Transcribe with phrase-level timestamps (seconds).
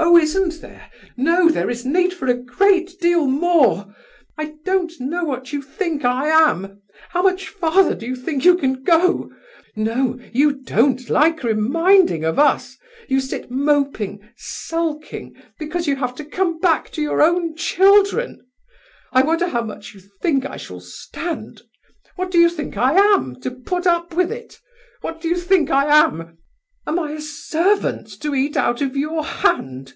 [0.00, 0.90] "Oh, isn't there?
[1.16, 3.92] No, there is need for a great deal more.
[4.36, 6.80] I don't know what you think I am.
[7.08, 9.32] How much farther do you think you can go?
[9.74, 12.76] No, you don't like reminding of us.
[13.08, 18.46] You sit moping, sulking, because you have to come back to your own children.
[19.10, 21.62] I wonder how much you think I shall stand?
[22.14, 24.60] What do you think I am, to put up with it?
[25.00, 26.36] What do you think I am?
[26.86, 29.92] Am I a servant to eat out of your hand?"